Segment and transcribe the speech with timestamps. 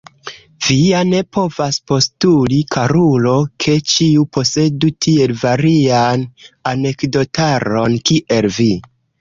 [0.67, 6.27] Vi ja ne povas postuli, karulo, ke ĉiu posedu tiel varian
[6.75, 8.71] anekdotaron kiel vi!